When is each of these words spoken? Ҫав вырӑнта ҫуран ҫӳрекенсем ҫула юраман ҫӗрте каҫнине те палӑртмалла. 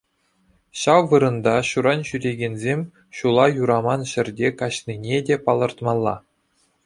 Ҫав 0.83 1.01
вырӑнта 1.09 1.53
ҫуран 1.71 2.01
ҫӳрекенсем 2.11 2.81
ҫула 3.17 3.45
юраман 3.61 4.01
ҫӗрте 4.15 4.47
каҫнине 4.61 5.17
те 5.31 5.35
палӑртмалла. 5.51 6.15